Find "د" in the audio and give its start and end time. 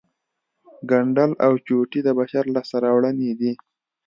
2.03-2.09